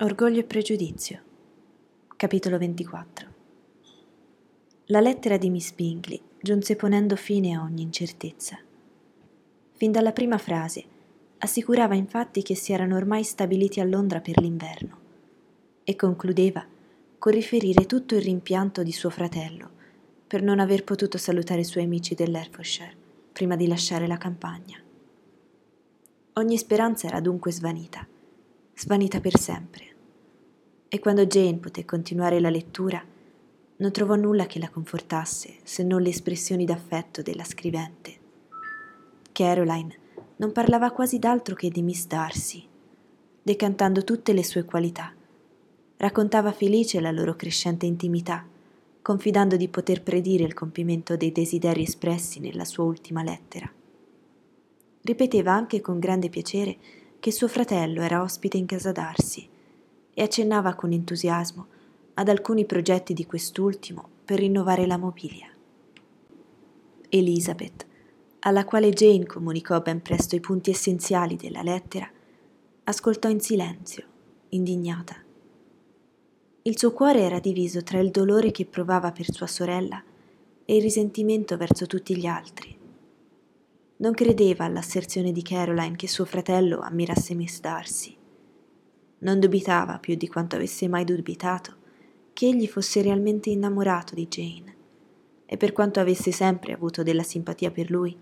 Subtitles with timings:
[0.00, 1.22] Orgoglio e pregiudizio.
[2.16, 3.28] Capitolo 24.
[4.86, 8.58] La lettera di Miss Bingley giunse ponendo fine a ogni incertezza.
[9.70, 10.84] Fin dalla prima frase
[11.38, 14.98] assicurava infatti che si erano ormai stabiliti a Londra per l'inverno
[15.84, 16.66] e concludeva
[17.16, 19.70] con riferire tutto il rimpianto di suo fratello
[20.26, 22.96] per non aver potuto salutare i suoi amici dell'Herefordshire
[23.32, 24.76] prima di lasciare la campagna.
[26.32, 28.04] Ogni speranza era dunque svanita,
[28.74, 29.84] svanita per sempre.
[30.88, 33.02] E quando Jane poté continuare la lettura,
[33.76, 38.22] non trovò nulla che la confortasse se non le espressioni d'affetto della scrivente.
[39.32, 39.98] Caroline
[40.36, 42.66] non parlava quasi d'altro che di Miss Darcy,
[43.42, 45.12] decantando tutte le sue qualità.
[45.96, 48.46] Raccontava felice la loro crescente intimità,
[49.02, 53.70] confidando di poter predire il compimento dei desideri espressi nella sua ultima lettera.
[55.02, 56.76] Ripeteva anche con grande piacere
[57.24, 59.48] che suo fratello era ospite in casa Darcy
[60.12, 61.66] e accennava con entusiasmo
[62.12, 65.48] ad alcuni progetti di quest'ultimo per rinnovare la mobilia.
[67.08, 67.86] Elizabeth,
[68.40, 72.06] alla quale Jane comunicò ben presto i punti essenziali della lettera,
[72.84, 74.04] ascoltò in silenzio,
[74.50, 75.16] indignata.
[76.60, 80.02] Il suo cuore era diviso tra il dolore che provava per sua sorella
[80.66, 82.83] e il risentimento verso tutti gli altri.
[83.96, 88.16] Non credeva all'asserzione di Caroline che suo fratello ammirasse Miss Darcy.
[89.18, 91.76] Non dubitava più di quanto avesse mai dubitato
[92.32, 94.76] che egli fosse realmente innamorato di Jane
[95.46, 98.16] e per quanto avesse sempre avuto della simpatia per lui,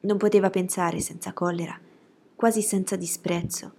[0.00, 1.78] non poteva pensare senza collera,
[2.34, 3.72] quasi senza disprezzo,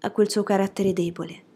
[0.00, 1.46] a quel suo carattere debole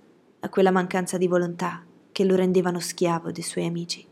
[0.45, 4.05] a quella mancanza di volontà che lo rendevano schiavo dei suoi amici,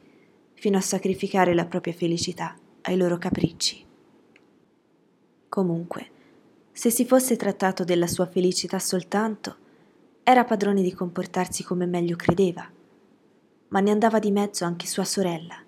[0.54, 3.89] fino a sacrificare la propria felicità ai loro capricci.
[5.51, 6.11] Comunque,
[6.73, 9.56] se si fosse trattato della sua felicità soltanto,
[10.23, 12.67] era padrone di comportarsi come meglio credeva,
[13.69, 15.62] ma ne andava di mezzo anche sua sorella,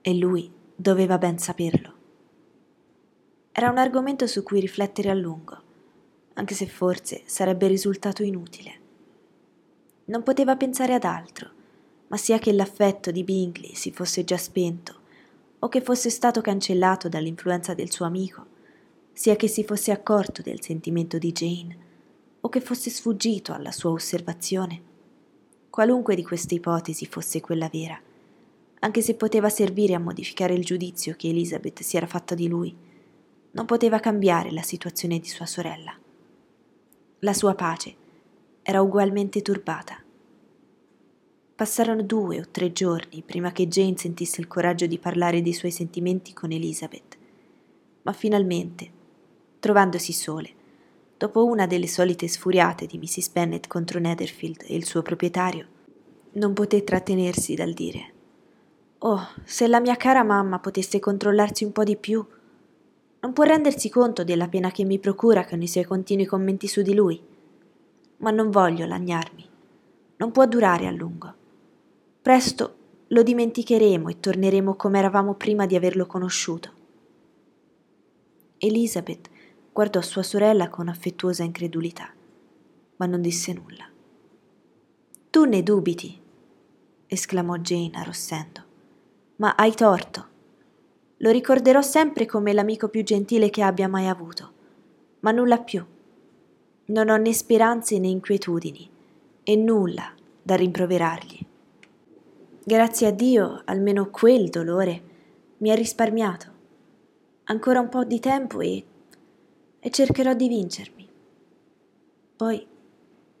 [0.00, 1.92] e lui doveva ben saperlo.
[3.50, 5.60] Era un argomento su cui riflettere a lungo,
[6.34, 8.86] anche se forse sarebbe risultato inutile
[10.08, 11.50] non poteva pensare ad altro,
[12.08, 14.96] ma sia che l'affetto di Bingley si fosse già spento
[15.60, 18.46] o che fosse stato cancellato dall'influenza del suo amico,
[19.18, 21.78] sia che si fosse accorto del sentimento di Jane
[22.40, 24.80] o che fosse sfuggito alla sua osservazione.
[25.70, 28.00] Qualunque di queste ipotesi fosse quella vera,
[28.78, 32.72] anche se poteva servire a modificare il giudizio che Elizabeth si era fatta di lui,
[33.50, 35.98] non poteva cambiare la situazione di sua sorella.
[37.18, 37.96] La sua pace
[38.62, 40.00] era ugualmente turbata.
[41.56, 45.72] Passarono due o tre giorni prima che Jane sentisse il coraggio di parlare dei suoi
[45.72, 47.18] sentimenti con Elizabeth,
[48.02, 48.94] ma finalmente,
[49.58, 50.50] trovandosi sole,
[51.16, 53.30] dopo una delle solite sfuriate di Mrs.
[53.30, 55.66] Bennet contro Netherfield e il suo proprietario,
[56.32, 58.12] non poté trattenersi dal dire
[58.98, 62.24] Oh, se la mia cara mamma potesse controllarsi un po' di più.
[63.20, 66.82] Non può rendersi conto della pena che mi procura con i suoi continui commenti su
[66.82, 67.20] di lui
[68.18, 69.46] ma non voglio lagnarmi.
[70.16, 71.34] Non può durare a lungo.
[72.20, 72.74] Presto
[73.08, 76.72] lo dimenticheremo e torneremo come eravamo prima di averlo conosciuto.
[78.58, 79.28] Elizabeth
[79.78, 82.12] guardò sua sorella con affettuosa incredulità,
[82.96, 83.88] ma non disse nulla.
[85.30, 86.20] Tu ne dubiti,
[87.06, 88.60] esclamò Jane arrossendo,
[89.36, 90.26] ma hai torto.
[91.18, 94.52] Lo ricorderò sempre come l'amico più gentile che abbia mai avuto,
[95.20, 95.86] ma nulla più.
[96.86, 98.90] Non ho né speranze né inquietudini
[99.44, 100.12] e nulla
[100.42, 101.38] da rimproverargli.
[102.64, 105.02] Grazie a Dio, almeno quel dolore
[105.58, 106.52] mi ha risparmiato.
[107.44, 108.84] Ancora un po' di tempo e,
[109.80, 111.08] e cercherò di vincermi.
[112.36, 112.66] Poi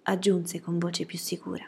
[0.02, 1.64] aggiunse con voce più sicura.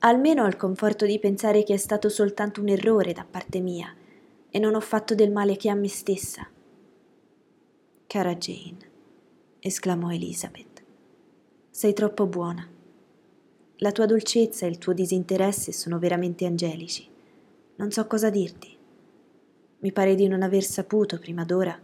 [0.00, 3.94] Almeno ho il conforto di pensare che è stato soltanto un errore da parte mia
[4.48, 6.48] e non ho fatto del male che a me stessa.
[8.06, 8.90] Cara Jane,
[9.58, 10.82] esclamò Elizabeth.
[11.70, 12.66] Sei troppo buona.
[13.78, 17.06] La tua dolcezza e il tuo disinteresse sono veramente angelici.
[17.76, 18.74] Non so cosa dirti.
[19.80, 21.78] Mi pare di non aver saputo prima d'ora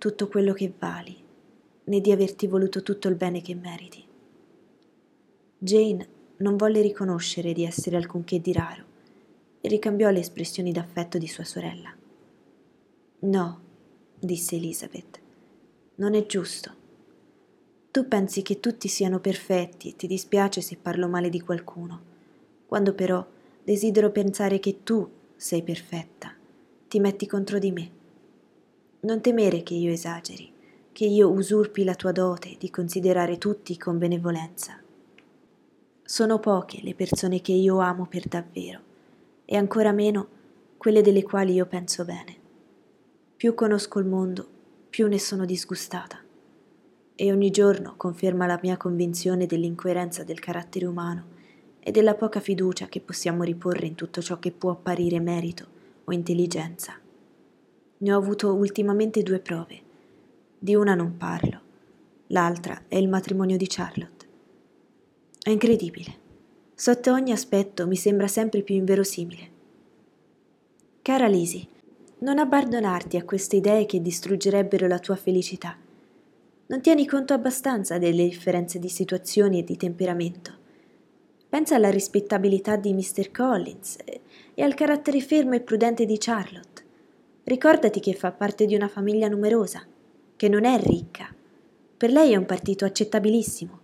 [0.00, 1.14] tutto quello che vali,
[1.84, 4.02] né di averti voluto tutto il bene che meriti.
[5.58, 6.08] Jane
[6.38, 8.84] non volle riconoscere di essere alcunché di raro
[9.60, 11.94] e ricambiò le espressioni d'affetto di sua sorella.
[13.18, 13.60] No,
[14.18, 15.20] disse Elizabeth,
[15.96, 16.74] non è giusto.
[17.90, 22.00] Tu pensi che tutti siano perfetti e ti dispiace se parlo male di qualcuno,
[22.64, 23.22] quando però
[23.62, 25.06] desidero pensare che tu
[25.36, 26.34] sei perfetta,
[26.88, 27.98] ti metti contro di me.
[29.02, 30.52] Non temere che io esageri,
[30.92, 34.78] che io usurpi la tua dote di considerare tutti con benevolenza.
[36.02, 38.80] Sono poche le persone che io amo per davvero,
[39.46, 40.28] e ancora meno
[40.76, 42.36] quelle delle quali io penso bene.
[43.38, 44.46] Più conosco il mondo,
[44.90, 46.18] più ne sono disgustata.
[47.14, 51.24] E ogni giorno conferma la mia convinzione dell'incoerenza del carattere umano
[51.80, 55.66] e della poca fiducia che possiamo riporre in tutto ciò che può apparire merito
[56.04, 56.99] o intelligenza.
[58.02, 59.78] Ne ho avuto ultimamente due prove.
[60.58, 61.60] Di una non parlo,
[62.28, 64.26] l'altra è il matrimonio di Charlotte.
[65.38, 66.14] È incredibile.
[66.74, 69.50] Sotto ogni aspetto mi sembra sempre più inverosimile.
[71.02, 71.68] Cara Lisi,
[72.20, 75.76] non abbandonarti a queste idee che distruggerebbero la tua felicità.
[76.68, 80.54] Non tieni conto abbastanza delle differenze di situazioni e di temperamento.
[81.50, 83.30] Pensa alla rispettabilità di Mr.
[83.30, 83.98] Collins
[84.54, 86.79] e al carattere fermo e prudente di Charlotte.
[87.50, 89.84] Ricordati che fa parte di una famiglia numerosa,
[90.36, 91.34] che non è ricca.
[91.96, 93.80] Per lei è un partito accettabilissimo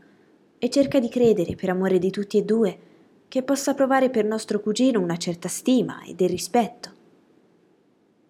[0.57, 2.79] e cerca di credere, per amore di tutti e due,
[3.27, 6.93] che possa provare per nostro cugino una certa stima e del rispetto.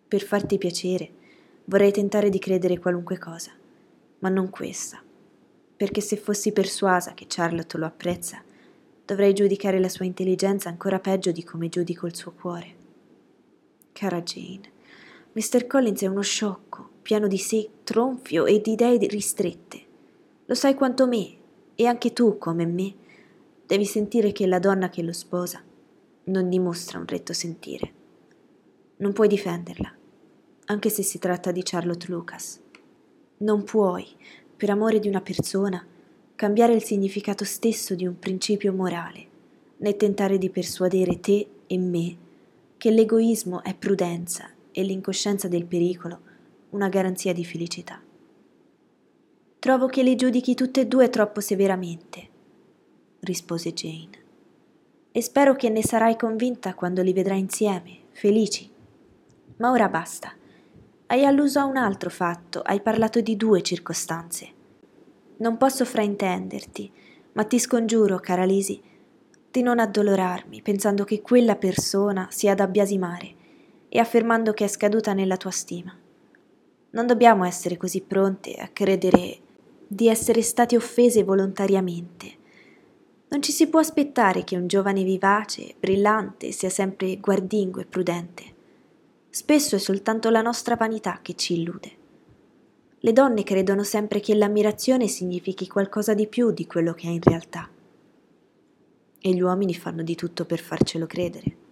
[0.09, 1.11] Per farti piacere,
[1.65, 3.51] vorrei tentare di credere qualunque cosa,
[4.21, 5.03] ma non questa,
[5.77, 8.43] perché se fossi persuasa che Charlotte lo apprezza,
[9.05, 12.75] dovrei giudicare la sua intelligenza ancora peggio di come giudico il suo cuore.
[13.93, 14.73] Cara Jane,
[15.37, 15.67] Mr.
[15.67, 19.81] Collins è uno sciocco, pieno di sé, tronfio e di idee ristrette.
[20.47, 21.37] Lo sai quanto me,
[21.75, 22.95] e anche tu, come me,
[23.67, 25.63] devi sentire che la donna che lo sposa
[26.25, 27.93] non dimostra un retto sentire.
[28.97, 29.95] Non puoi difenderla,
[30.65, 32.59] anche se si tratta di Charlotte Lucas.
[33.39, 34.07] Non puoi,
[34.57, 35.87] per amore di una persona,
[36.35, 39.27] cambiare il significato stesso di un principio morale,
[39.77, 42.17] né tentare di persuadere te e me
[42.79, 46.21] che l'egoismo è prudenza e l'incoscienza del pericolo
[46.71, 47.99] una garanzia di felicità.
[49.59, 52.29] Trovo che le giudichi tutte e due troppo severamente,
[53.21, 54.25] rispose Jane,
[55.13, 58.71] e spero che ne sarai convinta quando li vedrai insieme, felici.
[59.57, 60.35] Ma ora basta.
[61.07, 64.49] Hai alluso a un altro fatto, hai parlato di due circostanze.
[65.39, 66.93] Non posso fraintenderti,
[67.33, 68.79] ma ti scongiuro, cara Lisi,
[69.51, 73.36] di non addolorarmi pensando che quella persona sia da biasimare
[73.97, 75.91] e affermando che è scaduta nella tua stima.
[76.91, 79.39] Non dobbiamo essere così pronte a credere
[79.89, 82.31] di essere state offese volontariamente.
[83.29, 88.45] Non ci si può aspettare che un giovane vivace, brillante, sia sempre guardingo e prudente.
[89.31, 91.91] Spesso è soltanto la nostra vanità che ci illude.
[92.99, 97.23] Le donne credono sempre che l'ammirazione significhi qualcosa di più di quello che è in
[97.23, 97.67] realtà.
[99.19, 101.65] E gli uomini fanno di tutto per farcelo credere.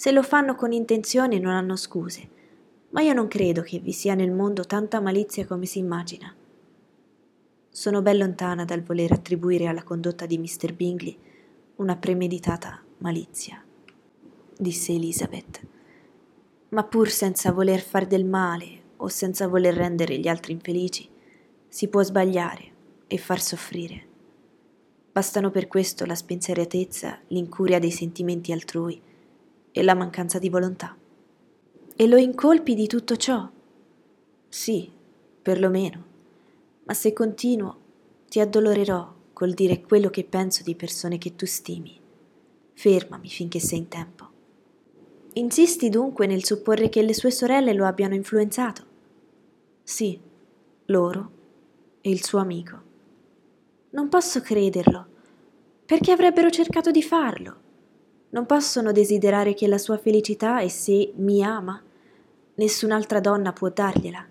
[0.00, 2.26] Se lo fanno con intenzione non hanno scuse,
[2.92, 6.34] ma io non credo che vi sia nel mondo tanta malizia come si immagina.
[7.68, 10.72] Sono ben lontana dal voler attribuire alla condotta di Mr.
[10.72, 11.18] Bingley
[11.76, 13.62] una premeditata malizia,
[14.56, 15.60] disse Elizabeth,
[16.70, 21.06] ma pur senza voler far del male o senza voler rendere gli altri infelici,
[21.68, 22.72] si può sbagliare
[23.06, 24.06] e far soffrire.
[25.12, 29.08] Bastano per questo la spensieratezza, l'incuria dei sentimenti altrui
[29.72, 30.96] e la mancanza di volontà.
[31.96, 33.48] E lo incolpi di tutto ciò?
[34.48, 34.90] Sì,
[35.42, 36.04] perlomeno.
[36.84, 37.78] Ma se continuo,
[38.28, 41.98] ti addolorerò col dire quello che penso di persone che tu stimi.
[42.74, 44.28] Fermami finché sei in tempo.
[45.34, 48.84] Insisti dunque nel supporre che le sue sorelle lo abbiano influenzato?
[49.82, 50.18] Sì,
[50.86, 51.30] loro
[52.00, 52.82] e il suo amico.
[53.90, 55.06] Non posso crederlo,
[55.86, 57.68] perché avrebbero cercato di farlo.
[58.30, 61.82] Non possono desiderare che la sua felicità e se mi ama,
[62.54, 64.26] nessun'altra donna può dargliela.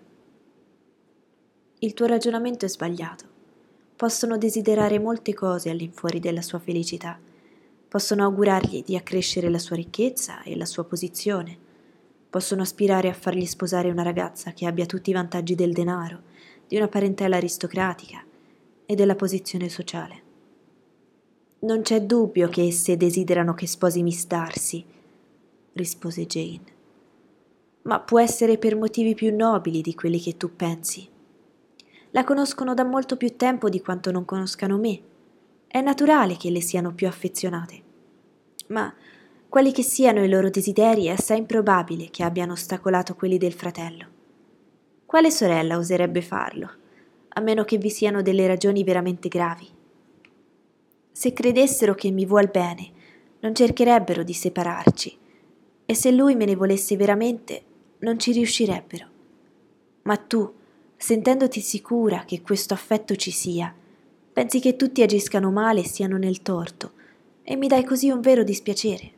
[1.80, 3.26] Il tuo ragionamento è sbagliato.
[3.96, 7.20] Possono desiderare molte cose all'infuori della sua felicità.
[7.88, 11.68] Possono augurargli di accrescere la sua ricchezza e la sua posizione
[12.30, 16.22] possono aspirare a fargli sposare una ragazza che abbia tutti i vantaggi del denaro,
[16.68, 18.24] di una parentela aristocratica
[18.86, 20.28] e della posizione sociale.
[21.62, 24.86] Non c'è dubbio che esse desiderano che sposi Miss Darcy,
[25.74, 26.62] rispose Jane.
[27.82, 31.06] Ma può essere per motivi più nobili di quelli che tu pensi.
[32.12, 35.02] La conoscono da molto più tempo di quanto non conoscano me.
[35.68, 37.82] È naturale che le siano più affezionate.
[38.68, 38.94] Ma
[39.50, 44.06] quali che siano i loro desideri, è assai improbabile che abbiano ostacolato quelli del fratello.
[45.06, 46.72] Quale sorella oserebbe farlo,
[47.28, 49.78] a meno che vi siano delle ragioni veramente gravi?
[51.20, 52.92] Se credessero che mi vuol bene,
[53.42, 55.18] non cercherebbero di separarci,
[55.86, 57.62] e se lui me ne volesse veramente,
[58.00, 59.06] non ci riuscirebbero.
[60.04, 60.50] Ma tu,
[60.96, 63.76] sentendoti sicura che questo affetto ci sia,
[64.32, 66.94] Pensi che tutti agiscano male e siano nel torto,
[67.44, 69.12] e mi dai così un vero dispiacere.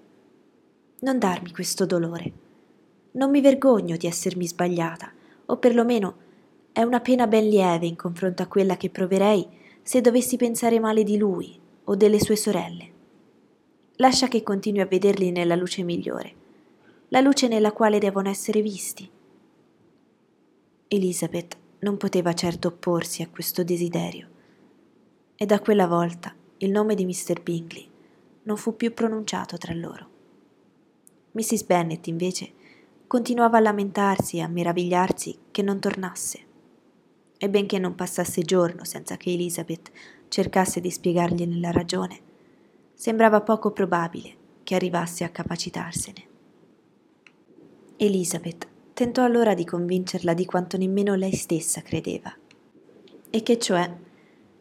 [1.01, 2.31] Non darmi questo dolore.
[3.12, 5.12] Non mi vergogno di essermi sbagliata,
[5.46, 6.15] o perlomeno
[6.72, 9.48] è una pena ben lieve in confronto a quella che proverei
[9.84, 12.89] se dovessi pensare male di lui o delle sue sorelle.
[13.95, 16.35] Lascia che continui a vederli nella luce migliore,
[17.09, 19.09] la luce nella quale devono essere visti.
[20.88, 24.27] Elizabeth non poteva certo opporsi a questo desiderio,
[25.35, 27.41] e da quella volta il nome di Mr.
[27.41, 27.89] Bingley
[28.43, 30.09] non fu più pronunciato tra loro.
[31.31, 31.63] Mrs.
[31.63, 32.53] Bennet, invece,
[33.07, 36.39] continuava a lamentarsi e a meravigliarsi che non tornasse.
[37.38, 39.91] E benché non passasse giorno senza che Elizabeth
[40.31, 42.17] cercasse di spiegargliene la ragione,
[42.93, 44.33] sembrava poco probabile
[44.63, 46.23] che arrivasse a capacitarsene.
[47.97, 52.33] Elizabeth tentò allora di convincerla di quanto nemmeno lei stessa credeva,
[53.29, 53.93] e che cioè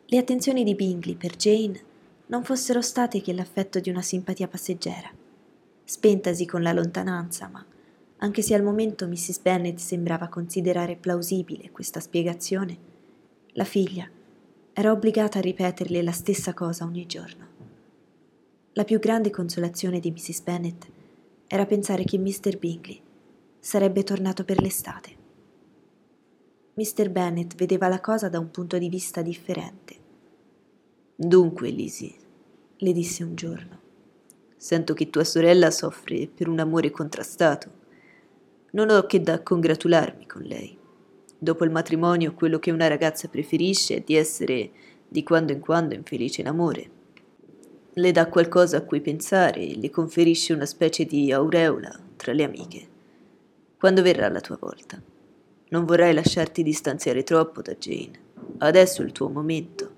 [0.06, 1.80] le attenzioni di Bingley per Jane
[2.26, 5.08] non fossero state che l'affetto di una simpatia passeggera,
[5.84, 7.64] spentasi con la lontananza, ma
[8.16, 9.38] anche se al momento Mrs.
[9.38, 12.76] Bennet sembrava considerare plausibile questa spiegazione,
[13.52, 14.10] la figlia
[14.72, 17.46] era obbligata a ripeterle la stessa cosa ogni giorno.
[18.74, 20.42] La più grande consolazione di Mrs.
[20.42, 20.90] Bennet
[21.46, 22.58] era pensare che Mr.
[22.58, 23.00] Bingley
[23.58, 25.16] sarebbe tornato per l'estate.
[26.74, 27.10] Mr.
[27.10, 29.96] Bennet vedeva la cosa da un punto di vista differente.
[31.16, 32.14] Dunque, Lisi,
[32.76, 33.78] le disse un giorno,
[34.56, 37.78] sento che tua sorella soffre per un amore contrastato
[38.72, 40.78] non ho che da congratularmi con lei.
[41.42, 44.70] Dopo il matrimonio quello che una ragazza preferisce è di essere
[45.08, 46.90] di quando in quando infelice in amore.
[47.94, 52.44] Le dà qualcosa a cui pensare e le conferisce una specie di aureola tra le
[52.44, 52.88] amiche.
[53.78, 55.00] Quando verrà la tua volta?
[55.70, 58.20] Non vorrai lasciarti distanziare troppo da Jane.
[58.58, 59.92] Adesso è il tuo momento.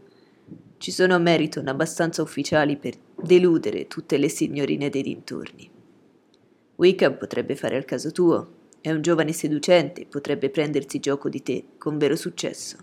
[0.79, 5.69] Ci sono Meriton abbastanza ufficiali per deludere tutte le signorine dei dintorni.
[6.77, 11.65] Wickham potrebbe fare al caso tuo, è un giovane seducente, potrebbe prendersi gioco di te
[11.79, 12.77] con vero successo.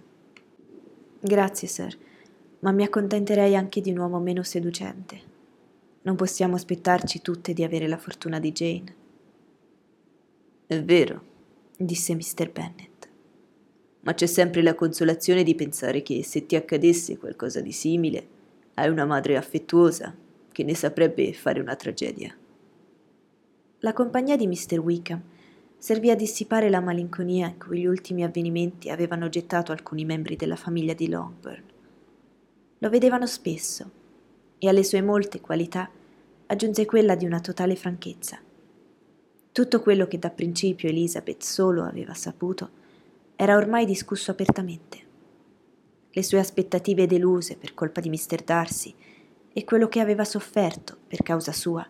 [1.20, 1.98] Grazie, sir,
[2.60, 5.28] ma mi accontenterei anche di un uomo meno seducente.
[6.04, 8.96] Non possiamo aspettarci tutte di avere la fortuna di Jane.
[10.66, 11.22] È vero,
[11.76, 12.50] disse Mr.
[12.50, 13.10] Bennet.
[14.00, 18.28] Ma c'è sempre la consolazione di pensare che se ti accadesse qualcosa di simile,
[18.76, 20.16] hai una madre affettuosa
[20.50, 22.34] che ne saprebbe fare una tragedia.
[23.80, 24.80] La compagnia di Mr.
[24.80, 25.22] Wickham
[25.80, 30.58] servì a dissipare la malinconia in cui gli ultimi avvenimenti avevano gettato alcuni membri della
[30.58, 31.64] famiglia di Longbourn.
[32.80, 33.90] Lo vedevano spesso
[34.60, 35.90] e alle sue molte qualità
[36.48, 38.40] aggiunse quella di una totale franchezza.
[39.54, 42.78] Tutto quello che da principio Elizabeth solo aveva saputo
[43.38, 45.08] era ormai discusso apertamente.
[46.12, 48.44] Le sue aspettative deluse per colpa di Mr.
[48.44, 48.94] Darcy
[49.54, 51.88] e quello che aveva sofferto per causa sua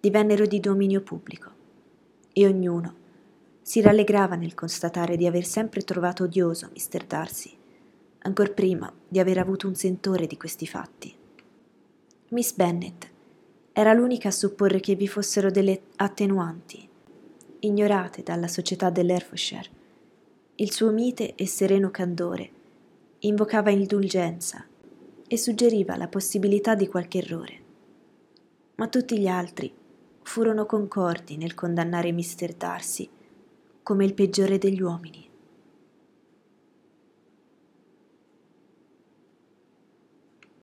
[0.00, 1.50] divennero di dominio pubblico
[2.32, 3.00] e ognuno
[3.62, 7.04] si rallegrava nel constatare di aver sempre trovato odioso Mr.
[7.06, 7.56] Darcy,
[8.18, 11.14] ancor prima di aver avuto un sentore di questi fatti.
[12.30, 13.10] Miss Bennet
[13.72, 16.88] era l'unica a supporre che vi fossero delle attenuanti,
[17.60, 19.80] ignorate dalla società dell'Herefordshire.
[20.56, 22.50] Il suo mite e sereno candore
[23.20, 24.66] invocava indulgenza
[25.26, 27.60] e suggeriva la possibilità di qualche errore.
[28.74, 29.72] Ma tutti gli altri
[30.22, 32.54] furono concordi nel condannare Mr.
[32.54, 33.08] Darcy
[33.82, 35.31] come il peggiore degli uomini.